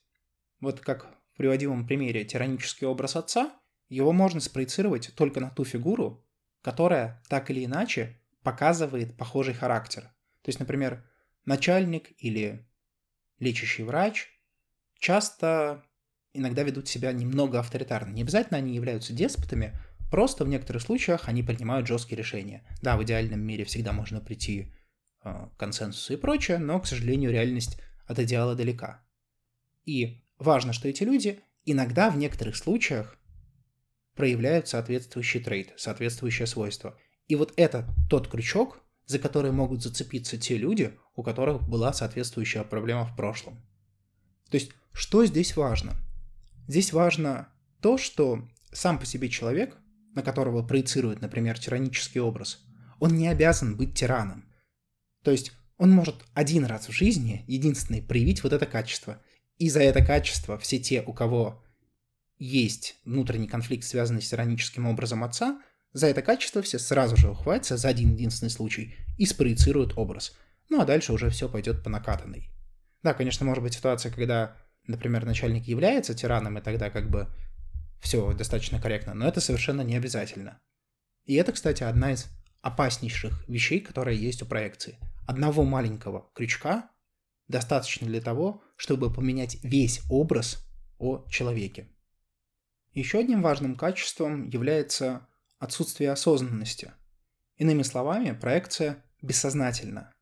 вот 0.61 0.81
как 0.81 1.15
в 1.35 1.37
приводимом 1.37 1.87
примере 1.87 2.25
тиранический 2.25 2.87
образ 2.87 3.17
отца, 3.17 3.53
его 3.88 4.12
можно 4.12 4.41
спроецировать 4.41 5.12
только 5.17 5.41
на 5.41 5.50
ту 5.50 5.64
фигуру, 5.64 6.25
которая 6.62 7.23
так 7.29 7.50
или 7.50 7.64
иначе 7.64 8.21
показывает 8.43 9.17
похожий 9.17 9.55
характер. 9.55 10.03
То 10.43 10.49
есть, 10.49 10.61
например, 10.61 11.05
начальник 11.45 12.12
или 12.19 12.67
лечащий 13.41 13.83
врач 13.83 14.29
часто 14.99 15.85
иногда 16.33 16.62
ведут 16.62 16.88
себя 16.88 17.12
немного 17.12 17.59
авторитарно. 17.59 18.12
Не 18.12 18.23
обязательно 18.23 18.59
они 18.59 18.75
являются 18.75 19.12
деспотами, 19.12 19.76
просто 20.11 20.45
в 20.45 20.49
некоторых 20.49 20.83
случаях 20.83 21.29
они 21.29 21.43
принимают 21.43 21.87
жесткие 21.87 22.19
решения. 22.19 22.64
Да, 22.81 22.97
в 22.97 23.03
идеальном 23.03 23.41
мире 23.41 23.64
всегда 23.64 23.93
можно 23.93 24.21
прийти 24.21 24.73
э, 25.25 25.49
к 25.53 25.57
консенсусу 25.57 26.12
и 26.12 26.17
прочее, 26.17 26.59
но, 26.59 26.81
к 26.81 26.87
сожалению, 26.87 27.33
реальность 27.33 27.81
от 28.07 28.19
идеала 28.21 28.55
далека. 28.55 29.05
И 29.85 30.24
важно, 30.38 30.73
что 30.73 30.88
эти 30.88 31.03
люди 31.03 31.41
иногда 31.64 32.11
в 32.11 32.17
некоторых 32.17 32.57
случаях 32.57 33.19
проявляют 34.14 34.69
соответствующий 34.69 35.41
трейд, 35.41 35.73
соответствующее 35.76 36.47
свойство. 36.47 36.99
И 37.26 37.37
вот 37.37 37.53
это 37.57 37.88
тот 38.09 38.29
крючок, 38.29 38.81
за 39.07 39.19
который 39.19 39.50
могут 39.50 39.83
зацепиться 39.83 40.38
те 40.38 40.57
люди, 40.57 40.99
у 41.17 41.23
которых 41.23 41.69
была 41.69 41.93
соответствующая 41.93 42.64
проблема 42.64 43.05
в 43.07 43.17
прошлом. 43.17 43.61
То 44.50 44.57
есть, 44.57 44.73
что 44.93 45.25
здесь 45.26 45.57
важно? 45.57 45.95
Здесь 46.69 46.93
важно 46.93 47.49
то, 47.81 47.99
что 47.99 48.49
сам 48.73 48.99
по 48.99 49.07
себе 49.07 49.29
человек, 49.29 49.76
на 50.14 50.23
которого 50.23 50.67
проецирует, 50.67 51.21
например, 51.21 51.59
тиранический 51.59 52.21
образ, 52.21 52.64
он 53.00 53.17
не 53.17 53.29
обязан 53.29 53.76
быть 53.76 53.95
тираном. 53.95 54.49
То 55.23 55.31
есть 55.31 55.53
он 55.76 55.91
может 55.91 56.25
один 56.35 56.64
раз 56.64 56.88
в 56.88 56.93
жизни, 56.93 57.45
единственный, 57.47 58.03
проявить 58.03 58.43
вот 58.43 58.53
это 58.53 58.67
качество. 58.67 59.21
И 59.58 59.70
за 59.70 59.82
это 59.82 60.04
качество 60.04 60.58
все 60.58 60.78
те, 60.78 61.02
у 61.02 61.12
кого 61.12 61.62
есть 62.38 62.96
внутренний 63.04 63.49
конфликт, 63.49 63.84
связанный 63.84 64.23
с 64.23 64.28
тираническим 64.28 64.87
образом 64.87 65.23
отца, 65.25 65.61
за 65.92 66.08
это 66.08 66.23
качество 66.23 66.61
все 66.62 66.78
сразу 66.78 67.16
же 67.16 67.30
ухватятся 67.30 67.76
за 67.76 67.88
один 67.88 68.12
единственный 68.12 68.50
случай 68.50 68.96
и 69.16 69.26
спроецируют 69.26 69.96
образ. 69.96 70.37
Ну 70.68 70.80
а 70.80 70.84
дальше 70.84 71.12
уже 71.12 71.30
все 71.30 71.49
пойдет 71.49 71.84
по 71.84 71.90
накатанной. 71.90 72.50
Да, 73.02 73.14
конечно, 73.14 73.46
может 73.46 73.62
быть 73.62 73.75
ситуация, 73.75 74.11
когда 74.11 74.56
например, 74.87 75.25
начальник 75.25 75.66
является 75.66 76.14
тираном, 76.14 76.58
и 76.58 76.62
тогда 76.62 76.90
как 76.90 77.11
бы 77.11 77.28
все 78.00 78.32
достаточно 78.32 78.80
корректно, 78.80 79.14
но 79.14 79.26
это 79.26 79.40
совершенно 79.40 79.82
не 79.82 79.96
обязательно. 79.96 80.61
И 81.25 81.34
это, 81.34 81.52
кстати, 81.52 81.82
одна 81.82 82.12
из 82.12 82.26
опаснейших 82.61 83.49
вещей, 83.49 83.80
которые 83.80 84.20
есть 84.20 84.42
у 84.42 84.46
проекции. 84.46 84.99
Одного 85.26 85.64
маленького 85.64 86.30
крючка 86.34 86.90
достаточно 87.49 88.07
для 88.07 88.21
того, 88.21 88.63
чтобы 88.77 89.13
поменять 89.13 89.59
весь 89.63 90.01
образ 90.11 90.65
о 90.99 91.27
человеке. 91.29 91.89
Еще 92.93 93.19
одним 93.19 93.43
важным 93.43 93.77
качеством 93.77 94.49
является 94.49 95.27
отсутствие 95.59 96.11
осознанности. 96.11 96.93
Иными 97.57 97.83
словами, 97.83 98.33
проекция 98.33 99.05
бессознательна. 99.21 100.13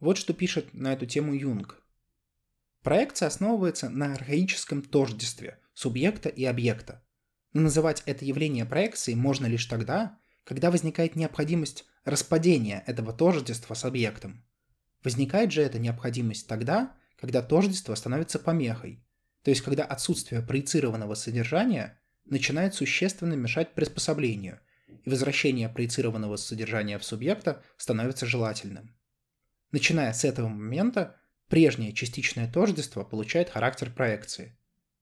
Вот 0.00 0.18
что 0.18 0.32
пишет 0.32 0.74
на 0.74 0.92
эту 0.92 1.06
тему 1.06 1.34
Юнг. 1.34 1.82
Проекция 2.82 3.28
основывается 3.28 3.88
на 3.88 4.14
архаическом 4.14 4.82
тождестве 4.82 5.58
субъекта 5.74 6.28
и 6.28 6.44
объекта. 6.44 7.04
Но 7.52 7.62
называть 7.62 8.02
это 8.06 8.24
явление 8.24 8.64
проекцией 8.64 9.16
можно 9.16 9.46
лишь 9.46 9.66
тогда, 9.66 10.18
когда 10.44 10.70
возникает 10.70 11.16
необходимость 11.16 11.84
распадения 12.04 12.82
этого 12.86 13.12
тождества 13.12 13.74
с 13.74 13.84
объектом. 13.84 14.44
Возникает 15.04 15.52
же 15.52 15.62
эта 15.62 15.78
необходимость 15.78 16.46
тогда, 16.46 16.96
когда 17.18 17.42
тождество 17.42 17.94
становится 17.94 18.38
помехой, 18.38 19.04
то 19.42 19.50
есть 19.50 19.62
когда 19.62 19.84
отсутствие 19.84 20.42
проецированного 20.42 21.14
содержания 21.14 22.00
начинает 22.24 22.74
существенно 22.74 23.34
мешать 23.34 23.74
приспособлению, 23.74 24.60
и 25.04 25.10
возвращение 25.10 25.68
проецированного 25.68 26.36
содержания 26.36 26.98
в 26.98 27.04
субъекта 27.04 27.62
становится 27.76 28.26
желательным. 28.26 28.94
Начиная 29.70 30.12
с 30.12 30.24
этого 30.24 30.48
момента, 30.48 31.16
прежнее 31.48 31.92
частичное 31.92 32.50
тождество 32.50 33.04
получает 33.04 33.50
характер 33.50 33.90
проекции. 33.90 34.58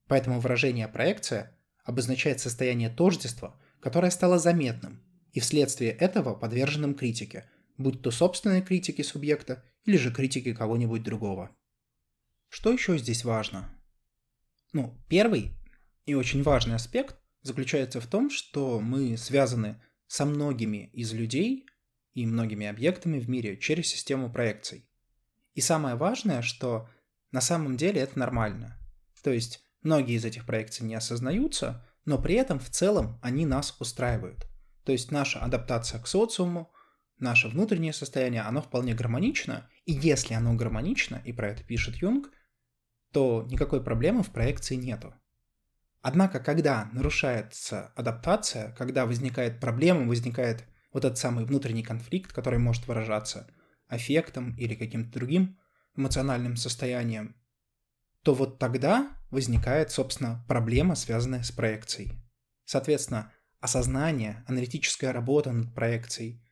Поэтому 0.07 0.41
выражение 0.41 0.89
«проекция» 0.89 1.57
обозначает 1.85 2.41
состояние 2.41 2.91
тождества, 2.91 3.59
которое 3.81 4.11
стало 4.11 4.39
заметным 4.39 5.03
и 5.33 5.41
вследствие 5.41 5.93
этого 5.93 6.35
подверженным 6.35 6.95
критике, 6.95 7.49
будь 7.79 8.03
то 8.03 8.11
собственной 8.11 8.63
критике 8.63 9.05
субъекта 9.05 9.65
или 9.87 9.97
же 9.97 10.13
критике 10.13 10.55
кого-нибудь 10.55 11.03
другого. 11.03 11.57
Что 12.49 12.73
еще 12.73 12.99
здесь 12.99 13.25
важно? 13.25 13.71
Ну, 14.73 14.95
первый 15.09 15.57
и 16.05 16.15
очень 16.15 16.43
важный 16.43 16.75
аспект 16.75 17.17
заключается 17.43 18.01
в 18.01 18.07
том, 18.07 18.31
что 18.31 18.81
мы 18.81 19.17
связаны 19.17 19.81
со 20.07 20.25
многими 20.25 20.91
из 20.93 21.13
людей 21.13 21.67
и 22.15 22.27
многими 22.27 22.67
объектами 22.67 23.19
в 23.19 23.29
мире 23.29 23.57
через 23.57 23.87
систему 23.87 24.31
проекций. 24.31 24.89
И 25.55 25.61
самое 25.61 25.97
важное, 25.97 26.43
что 26.43 26.89
на 27.33 27.41
самом 27.41 27.77
деле 27.77 28.01
это 28.01 28.19
нормально. 28.19 28.79
То 29.23 29.31
есть 29.31 29.65
многие 29.83 30.17
из 30.17 30.25
этих 30.25 30.47
проекций 30.47 30.87
не 30.87 30.95
осознаются, 30.95 31.87
но 32.05 32.21
при 32.21 32.35
этом 32.35 32.59
в 32.59 32.71
целом 32.71 33.19
они 33.23 33.47
нас 33.47 33.77
устраивают. 33.81 34.47
То 34.85 34.93
есть 34.93 35.11
наша 35.11 35.41
адаптация 35.41 36.01
к 36.01 36.07
социуму, 36.07 36.73
наше 37.19 37.49
внутреннее 37.49 37.93
состояние, 37.93 38.43
оно 38.43 38.63
вполне 38.63 38.95
гармонично, 38.95 39.69
и 39.87 39.93
если 39.93 40.35
оно 40.35 40.55
гармонично, 40.55 41.23
и 41.25 41.33
про 41.33 41.49
это 41.49 41.65
пишет 41.65 41.97
Юнг, 41.97 42.31
то 43.13 43.47
никакой 43.49 43.83
проблемы 43.83 44.23
в 44.23 44.31
проекции 44.31 44.75
нету. 44.75 45.15
Однако, 46.03 46.39
когда 46.41 46.91
нарушается 46.93 47.93
адаптация, 47.97 48.73
когда 48.73 49.07
возникает 49.07 49.59
проблема, 49.59 50.07
возникает 50.07 50.65
вот 50.93 51.05
этот 51.05 51.19
самый 51.19 51.45
внутренний 51.45 51.83
конфликт, 51.83 52.33
который 52.33 52.59
может 52.59 52.87
выражаться 52.87 53.49
аффектом 53.89 54.57
или 54.57 54.75
каким-то 54.75 55.13
другим 55.13 55.59
эмоциональным 55.97 56.57
состоянием, 56.57 57.37
то 58.23 58.35
вот 58.35 58.59
тогда 58.59 59.17
возникает, 59.31 59.91
собственно, 59.91 60.45
проблема, 60.49 60.95
связанная 60.95 61.43
с 61.43 61.53
проекцией. 61.53 62.13
Соответственно, 62.65 63.33
осознание, 63.61 64.45
аналитическая 64.47 65.13
работа 65.13 65.53
над 65.53 65.75
проекцией, 65.75 66.46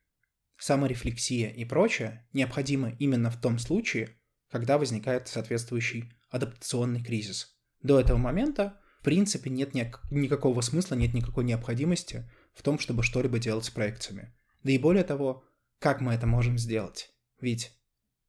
саморефлексия 0.58 1.50
и 1.50 1.64
прочее 1.64 2.26
необходимо 2.32 2.90
именно 2.98 3.30
в 3.30 3.40
том 3.40 3.58
случае, 3.58 4.16
когда 4.50 4.78
возникает 4.78 5.28
соответствующий 5.28 6.12
адаптационный 6.30 7.02
кризис. 7.02 7.56
До 7.82 8.00
этого 8.00 8.18
момента, 8.18 8.80
в 9.00 9.04
принципе, 9.04 9.50
нет 9.50 9.74
ни- 9.74 9.90
никакого 10.10 10.60
смысла, 10.60 10.94
нет 10.94 11.12
никакой 11.12 11.44
необходимости 11.44 12.30
в 12.54 12.62
том, 12.62 12.78
чтобы 12.78 13.02
что-либо 13.02 13.38
делать 13.38 13.64
с 13.64 13.70
проекциями. 13.70 14.32
Да 14.62 14.72
и 14.72 14.78
более 14.78 15.04
того, 15.04 15.44
как 15.78 16.00
мы 16.00 16.14
это 16.14 16.26
можем 16.26 16.56
сделать? 16.56 17.10
Ведь, 17.40 17.72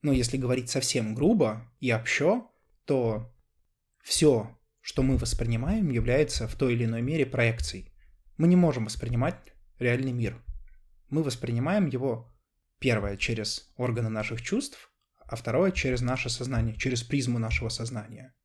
ну, 0.02 0.12
если 0.12 0.38
говорить 0.38 0.70
совсем 0.70 1.16
грубо 1.16 1.72
и 1.80 1.92
общо, 1.92 2.48
то 2.86 3.34
все, 4.04 4.56
что 4.82 5.02
мы 5.02 5.18
воспринимаем, 5.18 5.90
является 5.90 6.48
в 6.48 6.56
той 6.56 6.74
или 6.74 6.86
иной 6.86 7.02
мере 7.02 7.26
проекцией. 7.26 7.92
Мы 8.38 8.48
не 8.48 8.56
можем 8.56 8.86
воспринимать 8.86 9.36
реальный 9.80 10.12
мир. 10.12 10.44
Мы 11.10 11.24
воспринимаем 11.24 11.88
его, 11.88 12.34
первое, 12.80 13.18
через 13.18 13.72
органы 13.76 14.10
наших 14.10 14.42
чувств, 14.42 14.92
а 15.28 15.36
второе 15.36 15.72
через 15.72 16.02
наше 16.02 16.30
сознание, 16.30 16.76
через 16.76 17.04
призму 17.04 17.40
нашего 17.40 17.70
сознания. 17.70 18.36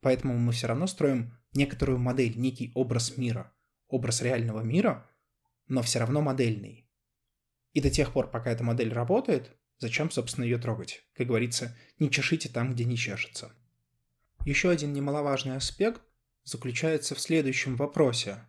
Поэтому 0.00 0.36
мы 0.38 0.52
все 0.52 0.66
равно 0.66 0.86
строим 0.86 1.36
некоторую 1.52 1.98
модель, 1.98 2.36
некий 2.38 2.72
образ 2.74 3.16
мира, 3.16 3.52
образ 3.88 4.22
реального 4.22 4.60
мира, 4.60 5.08
но 5.66 5.82
все 5.82 5.98
равно 5.98 6.20
модельный. 6.22 6.88
И 7.72 7.80
до 7.80 7.90
тех 7.90 8.12
пор, 8.12 8.30
пока 8.30 8.50
эта 8.50 8.64
модель 8.64 8.92
работает, 8.92 9.56
зачем, 9.78 10.10
собственно, 10.10 10.44
ее 10.44 10.58
трогать? 10.58 11.04
Как 11.14 11.26
говорится, 11.26 11.76
не 11.98 12.10
чешите 12.10 12.48
там, 12.48 12.72
где 12.72 12.84
не 12.84 12.96
чешется. 12.96 13.52
Еще 14.44 14.70
один 14.70 14.92
немаловажный 14.92 15.56
аспект 15.56 16.02
заключается 16.44 17.14
в 17.14 17.20
следующем 17.20 17.76
вопросе. 17.76 18.48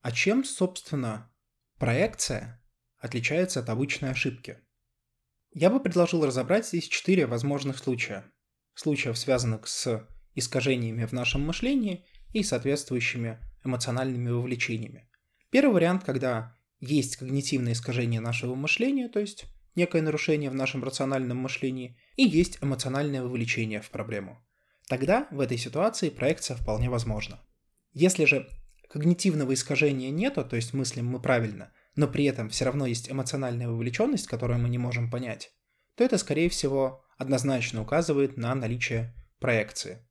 А 0.00 0.10
чем, 0.10 0.42
собственно, 0.42 1.31
проекция 1.82 2.62
отличается 2.98 3.58
от 3.58 3.68
обычной 3.68 4.12
ошибки? 4.12 4.58
Я 5.52 5.68
бы 5.68 5.80
предложил 5.80 6.24
разобрать 6.24 6.64
здесь 6.64 6.86
четыре 6.86 7.26
возможных 7.26 7.76
случая. 7.76 8.30
Случаев, 8.74 9.18
связанных 9.18 9.66
с 9.66 10.08
искажениями 10.36 11.06
в 11.06 11.10
нашем 11.10 11.44
мышлении 11.44 12.06
и 12.32 12.44
соответствующими 12.44 13.40
эмоциональными 13.64 14.30
вовлечениями. 14.30 15.10
Первый 15.50 15.72
вариант, 15.72 16.04
когда 16.04 16.56
есть 16.78 17.16
когнитивное 17.16 17.72
искажение 17.72 18.20
нашего 18.20 18.54
мышления, 18.54 19.08
то 19.08 19.18
есть 19.18 19.46
некое 19.74 20.02
нарушение 20.02 20.50
в 20.50 20.54
нашем 20.54 20.84
рациональном 20.84 21.38
мышлении, 21.38 21.98
и 22.14 22.22
есть 22.22 22.58
эмоциональное 22.62 23.24
вовлечение 23.24 23.82
в 23.82 23.90
проблему. 23.90 24.38
Тогда 24.86 25.26
в 25.32 25.40
этой 25.40 25.58
ситуации 25.58 26.10
проекция 26.10 26.56
вполне 26.56 26.88
возможна. 26.88 27.40
Если 27.92 28.24
же 28.24 28.48
когнитивного 28.92 29.54
искажения 29.54 30.10
нету, 30.10 30.44
то 30.44 30.54
есть 30.54 30.74
мыслим 30.74 31.06
мы 31.06 31.20
правильно, 31.20 31.72
но 31.96 32.06
при 32.06 32.24
этом 32.24 32.50
все 32.50 32.66
равно 32.66 32.84
есть 32.86 33.10
эмоциональная 33.10 33.66
вовлеченность, 33.68 34.26
которую 34.26 34.60
мы 34.60 34.68
не 34.68 34.76
можем 34.76 35.10
понять, 35.10 35.50
то 35.96 36.04
это, 36.04 36.18
скорее 36.18 36.50
всего, 36.50 37.02
однозначно 37.16 37.80
указывает 37.80 38.36
на 38.36 38.54
наличие 38.54 39.14
проекции. 39.40 40.06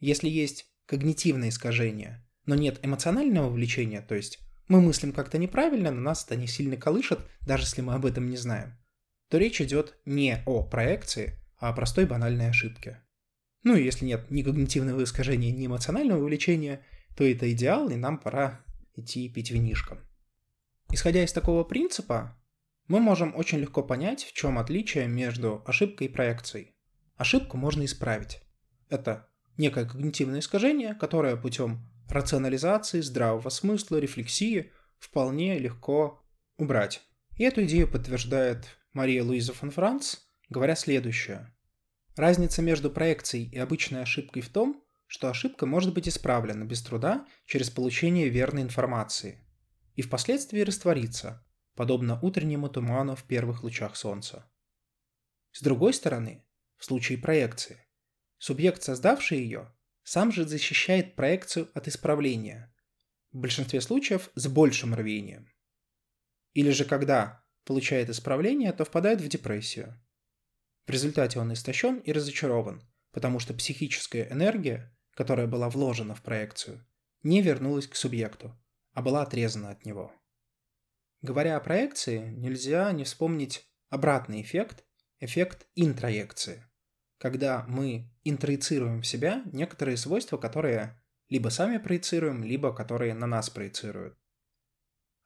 Если 0.00 0.28
есть 0.28 0.66
когнитивное 0.86 1.50
искажение, 1.50 2.26
но 2.44 2.56
нет 2.56 2.80
эмоционального 2.82 3.46
вовлечения, 3.46 4.02
то 4.02 4.16
есть 4.16 4.40
мы 4.66 4.80
мыслим 4.80 5.12
как-то 5.12 5.38
неправильно, 5.38 5.92
но 5.92 6.00
нас 6.00 6.24
это 6.24 6.34
не 6.34 6.48
сильно 6.48 6.76
колышет, 6.76 7.20
даже 7.42 7.64
если 7.64 7.82
мы 7.82 7.94
об 7.94 8.04
этом 8.04 8.28
не 8.28 8.36
знаем, 8.36 8.76
то 9.28 9.38
речь 9.38 9.60
идет 9.60 9.96
не 10.04 10.42
о 10.44 10.64
проекции, 10.64 11.38
а 11.58 11.68
о 11.68 11.72
простой 11.72 12.06
банальной 12.06 12.48
ошибке. 12.48 13.00
Ну 13.62 13.76
и 13.76 13.84
если 13.84 14.06
нет 14.06 14.28
ни 14.30 14.42
когнитивного 14.42 15.04
искажения, 15.04 15.52
ни 15.52 15.66
эмоционального 15.66 16.18
вовлечения, 16.18 16.84
то 17.16 17.24
это 17.24 17.50
идеал, 17.52 17.90
и 17.90 17.96
нам 17.96 18.18
пора 18.18 18.64
идти 18.96 19.28
пить 19.28 19.50
винишко. 19.50 19.98
Исходя 20.92 21.22
из 21.22 21.32
такого 21.32 21.64
принципа, 21.64 22.36
мы 22.88 22.98
можем 22.98 23.36
очень 23.36 23.58
легко 23.58 23.82
понять, 23.82 24.24
в 24.24 24.32
чем 24.32 24.58
отличие 24.58 25.06
между 25.06 25.62
ошибкой 25.64 26.08
и 26.08 26.10
проекцией. 26.10 26.74
Ошибку 27.16 27.56
можно 27.56 27.84
исправить. 27.84 28.40
Это 28.88 29.28
некое 29.56 29.84
когнитивное 29.84 30.40
искажение, 30.40 30.94
которое 30.94 31.36
путем 31.36 31.88
рационализации, 32.08 33.00
здравого 33.00 33.48
смысла, 33.50 33.98
рефлексии 33.98 34.72
вполне 34.98 35.58
легко 35.58 36.24
убрать. 36.56 37.02
И 37.36 37.44
эту 37.44 37.64
идею 37.64 37.88
подтверждает 37.88 38.66
Мария 38.92 39.22
Луиза 39.22 39.52
фон 39.52 39.70
Франц, 39.70 40.16
говоря 40.48 40.74
следующее. 40.74 41.54
Разница 42.16 42.60
между 42.60 42.90
проекцией 42.90 43.48
и 43.48 43.58
обычной 43.58 44.02
ошибкой 44.02 44.42
в 44.42 44.48
том, 44.48 44.82
что 45.10 45.28
ошибка 45.28 45.66
может 45.66 45.92
быть 45.92 46.08
исправлена 46.08 46.64
без 46.64 46.82
труда 46.82 47.26
через 47.44 47.68
получение 47.68 48.28
верной 48.28 48.62
информации 48.62 49.44
и 49.96 50.02
впоследствии 50.02 50.60
раствориться, 50.60 51.44
подобно 51.74 52.20
утреннему 52.20 52.68
туману 52.68 53.16
в 53.16 53.24
первых 53.24 53.64
лучах 53.64 53.96
солнца. 53.96 54.48
С 55.50 55.62
другой 55.62 55.94
стороны, 55.94 56.46
в 56.76 56.84
случае 56.84 57.18
проекции, 57.18 57.84
субъект, 58.38 58.84
создавший 58.84 59.38
ее, 59.38 59.74
сам 60.04 60.30
же 60.30 60.46
защищает 60.46 61.16
проекцию 61.16 61.68
от 61.74 61.88
исправления, 61.88 62.72
в 63.32 63.38
большинстве 63.38 63.80
случаев 63.80 64.30
с 64.36 64.46
большим 64.46 64.94
рвением. 64.94 65.52
Или 66.52 66.70
же 66.70 66.84
когда 66.84 67.44
получает 67.64 68.10
исправление, 68.10 68.72
то 68.72 68.84
впадает 68.84 69.20
в 69.20 69.26
депрессию. 69.26 70.00
В 70.86 70.90
результате 70.90 71.40
он 71.40 71.52
истощен 71.52 71.98
и 71.98 72.12
разочарован, 72.12 72.88
потому 73.10 73.40
что 73.40 73.54
психическая 73.54 74.30
энергия, 74.30 74.96
которая 75.20 75.46
была 75.46 75.68
вложена 75.68 76.14
в 76.14 76.22
проекцию, 76.22 76.82
не 77.22 77.42
вернулась 77.42 77.86
к 77.86 77.94
субъекту, 77.94 78.58
а 78.94 79.02
была 79.02 79.20
отрезана 79.20 79.68
от 79.68 79.84
него. 79.84 80.10
Говоря 81.20 81.58
о 81.58 81.60
проекции, 81.60 82.30
нельзя 82.30 82.90
не 82.92 83.04
вспомнить 83.04 83.70
обратный 83.90 84.40
эффект, 84.40 84.82
эффект 85.18 85.66
интроекции, 85.74 86.64
когда 87.18 87.66
мы 87.68 88.10
интроицируем 88.24 89.02
в 89.02 89.06
себя 89.06 89.42
некоторые 89.52 89.98
свойства, 89.98 90.38
которые 90.38 90.98
либо 91.28 91.50
сами 91.50 91.76
проецируем, 91.76 92.42
либо 92.42 92.74
которые 92.74 93.12
на 93.12 93.26
нас 93.26 93.50
проецируют. 93.50 94.18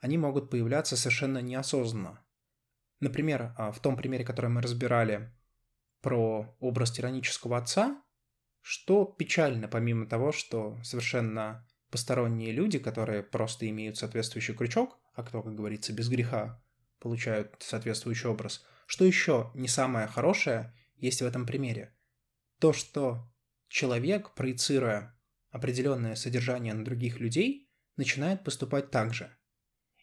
Они 0.01 0.19
могут 0.19 0.51
появляться 0.51 0.97
совершенно 0.97 1.39
неосознанно. 1.39 2.27
Например, 2.99 3.55
а, 3.57 3.71
в 3.71 3.79
том 3.79 3.97
примере, 3.97 4.25
который 4.25 4.51
мы 4.51 4.61
разбирали 4.61 5.33
про 6.01 6.53
образ 6.59 6.91
тиранического 6.91 7.59
отца, 7.59 8.03
что 8.67 9.05
печально, 9.05 9.69
помимо 9.69 10.07
того, 10.07 10.33
что 10.33 10.83
совершенно 10.83 11.69
посторонние 11.91 12.51
люди, 12.51 12.79
которые 12.79 13.23
просто 13.23 13.69
имеют 13.69 13.99
соответствующий 13.99 14.55
крючок, 14.55 14.99
а 15.13 15.23
кто, 15.23 15.43
как 15.43 15.55
говорится, 15.55 15.93
без 15.93 16.09
греха, 16.09 16.65
получают 16.99 17.55
соответствующий 17.61 18.31
образ. 18.31 18.65
Что 18.87 19.05
еще 19.05 19.51
не 19.55 19.69
самое 19.69 20.07
хорошее 20.07 20.75
есть 20.97 21.21
в 21.21 21.27
этом 21.27 21.45
примере? 21.45 21.95
То, 22.59 22.73
что 22.73 23.31
человек, 23.69 24.31
проецируя 24.31 25.15
определенное 25.51 26.15
содержание 26.15 26.73
на 26.73 26.87
других 26.87 27.21
людей, 27.21 27.71
начинает 27.99 28.45
поступать 28.45 28.91
так 28.91 29.13
же. 29.13 29.37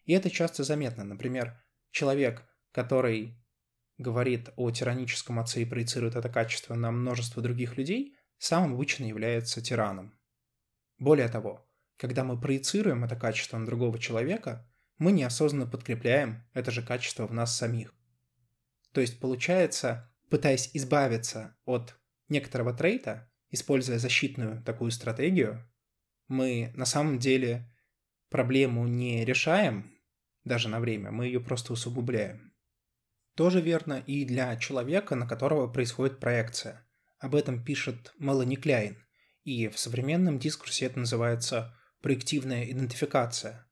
И 0.06 0.14
это 0.14 0.30
часто 0.30 0.64
заметно. 0.64 1.04
Например, 1.04 1.60
человек, 1.90 2.48
который 2.72 3.44
говорит 3.98 4.52
о 4.56 4.70
тираническом 4.70 5.40
отце 5.40 5.64
и 5.64 5.66
проецирует 5.66 6.16
это 6.16 6.30
качество 6.30 6.76
на 6.76 6.92
множество 6.92 7.42
других 7.42 7.76
людей, 7.78 8.16
сам 8.42 8.74
обычно 8.74 9.04
является 9.04 9.62
тираном. 9.62 10.18
Более 10.98 11.30
того, 11.30 11.64
когда 11.96 12.24
мы 12.24 12.42
проецируем 12.42 13.04
это 13.04 13.16
качество 13.16 13.60
на 13.60 13.68
другого 13.68 14.00
человека, 14.00 14.68
мы 14.98 15.12
неосознанно 15.12 15.68
подкрепляем 15.68 16.44
это 16.54 16.72
же 16.72 16.82
качество 16.82 17.28
в 17.28 17.34
нас 17.34 17.56
самих. 17.56 17.94
То 18.94 19.02
есть 19.02 19.20
получается, 19.20 20.12
пытаясь 20.32 20.72
избавиться 20.74 21.56
от 21.66 21.96
некоторого 22.30 22.74
трейта, 22.74 23.32
используя 23.52 24.00
защитную 24.00 24.64
такую 24.64 24.90
стратегию, 24.90 25.64
мы 26.28 26.74
на 26.76 26.86
самом 26.86 27.20
деле 27.20 27.72
проблему 28.30 28.88
не 28.88 29.24
решаем 29.24 29.96
даже 30.46 30.68
на 30.68 30.80
время, 30.80 31.12
мы 31.12 31.28
ее 31.28 31.42
просто 31.42 31.74
усугубляем. 31.74 32.56
Тоже 33.36 33.62
верно 33.62 34.04
и 34.08 34.26
для 34.26 34.56
человека, 34.56 35.14
на 35.14 35.28
которого 35.28 35.68
происходит 35.68 36.20
проекция. 36.20 36.88
Об 37.22 37.36
этом 37.36 37.64
пишет 37.64 38.12
Мелани 38.18 38.56
Кляйн, 38.56 38.98
и 39.44 39.68
в 39.68 39.78
современном 39.78 40.40
дискурсе 40.40 40.88
это 40.88 40.98
называется 40.98 41.78
проективная 42.02 42.66
идентификация. 42.66 43.70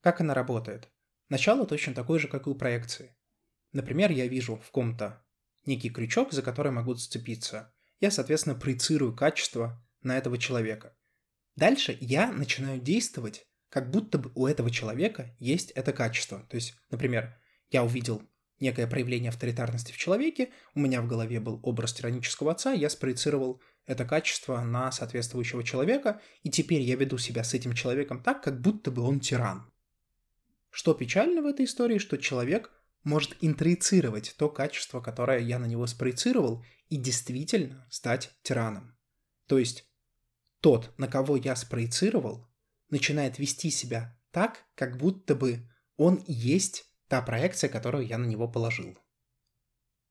Как 0.00 0.20
она 0.20 0.34
работает? 0.34 0.90
Начало 1.28 1.68
точно 1.68 1.94
такое 1.94 2.18
же, 2.18 2.26
как 2.26 2.48
и 2.48 2.50
у 2.50 2.56
проекции. 2.56 3.16
Например, 3.70 4.10
я 4.10 4.26
вижу 4.26 4.56
в 4.56 4.72
ком-то 4.72 5.24
некий 5.66 5.88
крючок, 5.88 6.32
за 6.32 6.42
который 6.42 6.72
могу 6.72 6.94
зацепиться. 6.94 7.72
Я, 8.00 8.10
соответственно, 8.10 8.56
проецирую 8.56 9.14
качество 9.14 9.80
на 10.02 10.18
этого 10.18 10.36
человека. 10.36 10.96
Дальше 11.54 11.96
я 12.00 12.32
начинаю 12.32 12.80
действовать, 12.80 13.46
как 13.68 13.88
будто 13.90 14.18
бы 14.18 14.32
у 14.34 14.48
этого 14.48 14.68
человека 14.68 15.36
есть 15.38 15.70
это 15.72 15.92
качество. 15.92 16.40
То 16.50 16.56
есть, 16.56 16.74
например, 16.90 17.38
я 17.70 17.84
увидел 17.84 18.28
некое 18.60 18.86
проявление 18.86 19.30
авторитарности 19.30 19.92
в 19.92 19.96
человеке, 19.96 20.50
у 20.74 20.80
меня 20.80 21.02
в 21.02 21.08
голове 21.08 21.40
был 21.40 21.58
образ 21.62 21.94
тиранического 21.94 22.52
отца, 22.52 22.72
я 22.72 22.88
спроецировал 22.90 23.60
это 23.86 24.04
качество 24.04 24.60
на 24.60 24.92
соответствующего 24.92 25.64
человека, 25.64 26.20
и 26.42 26.50
теперь 26.50 26.82
я 26.82 26.96
веду 26.96 27.18
себя 27.18 27.42
с 27.42 27.54
этим 27.54 27.72
человеком 27.72 28.22
так, 28.22 28.42
как 28.42 28.60
будто 28.60 28.90
бы 28.90 29.02
он 29.02 29.20
тиран. 29.20 29.70
Что 30.70 30.94
печально 30.94 31.42
в 31.42 31.46
этой 31.46 31.64
истории, 31.64 31.98
что 31.98 32.16
человек 32.16 32.70
может 33.02 33.36
интроицировать 33.40 34.34
то 34.36 34.48
качество, 34.48 35.00
которое 35.00 35.40
я 35.40 35.58
на 35.58 35.66
него 35.66 35.86
спроецировал, 35.86 36.64
и 36.88 36.96
действительно 36.96 37.86
стать 37.90 38.30
тираном. 38.42 38.96
То 39.46 39.58
есть 39.58 39.86
тот, 40.60 40.92
на 40.98 41.08
кого 41.08 41.36
я 41.36 41.56
спроецировал, 41.56 42.46
начинает 42.90 43.38
вести 43.38 43.70
себя 43.70 44.18
так, 44.32 44.64
как 44.74 44.98
будто 44.98 45.34
бы 45.34 45.68
он 45.96 46.22
есть 46.26 46.86
та 47.10 47.20
проекция, 47.22 47.68
которую 47.68 48.06
я 48.06 48.18
на 48.18 48.26
него 48.26 48.46
положил. 48.46 48.96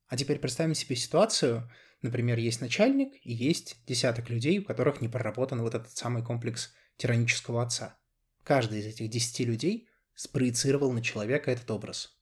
А 0.07 0.17
теперь 0.17 0.37
представим 0.37 0.75
себе 0.75 0.97
ситуацию, 0.97 1.71
например, 2.01 2.37
есть 2.37 2.59
начальник 2.59 3.13
и 3.23 3.31
есть 3.31 3.77
десяток 3.87 4.29
людей, 4.29 4.59
у 4.59 4.65
которых 4.65 4.99
не 4.99 5.07
проработан 5.07 5.61
вот 5.61 5.75
этот 5.75 5.95
самый 5.95 6.25
комплекс 6.25 6.73
тиранического 6.97 7.63
отца. 7.63 7.97
Каждый 8.43 8.81
из 8.81 8.85
этих 8.87 9.09
десяти 9.09 9.45
людей 9.45 9.87
спроецировал 10.13 10.91
на 10.91 11.01
человека 11.01 11.51
этот 11.51 11.71
образ. 11.71 12.19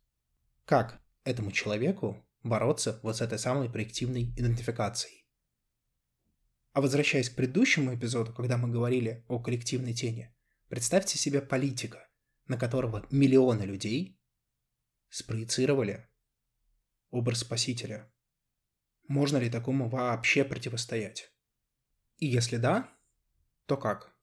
Как 0.64 1.02
этому 1.24 1.52
человеку 1.52 2.24
бороться 2.44 3.00
вот 3.02 3.18
с 3.18 3.22
этой 3.22 3.40
самой 3.40 3.72
проективной 3.72 4.26
идентификацией? 4.38 5.26
А 6.74 6.82
возвращаясь 6.82 7.32
к 7.32 7.36
предыдущему 7.36 7.96
эпизоду, 7.96 8.32
когда 8.32 8.58
мы 8.58 8.70
говорили 8.70 9.26
о 9.28 9.40
коллективной 9.40 9.96
тени, 9.96 10.36
представьте 10.68 11.18
себе 11.18 11.42
политика, 11.42 12.08
на 12.46 12.58
которого 12.58 13.08
миллионы 13.10 13.64
людей 13.64 14.17
спроецировали 15.10 16.08
образ 17.10 17.40
спасителя. 17.40 18.12
Можно 19.08 19.38
ли 19.38 19.50
такому 19.50 19.90
вообще 19.90 20.44
противостоять? 20.44 21.32
И 22.18 22.28
если 22.28 22.58
да, 22.58 22.94
то 23.66 23.78
как? 23.78 24.14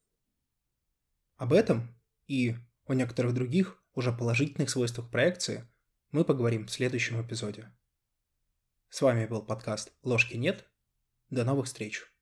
Об 1.37 1.53
этом 1.53 1.99
и 2.27 2.57
о 2.87 2.95
некоторых 2.95 3.35
других 3.35 3.83
уже 3.95 4.13
положительных 4.13 4.71
свойствах 4.71 5.11
проекции 5.11 5.69
мы 6.11 6.25
поговорим 6.25 6.67
в 6.67 6.71
следующем 6.71 7.21
эпизоде. 7.25 7.73
С 8.89 9.03
вами 9.03 9.27
был 9.27 9.43
подкаст 9.43 9.93
«Ложки 10.03 10.37
нет». 10.37 10.69
До 11.31 11.45
новых 11.45 11.67
встреч! 11.67 12.14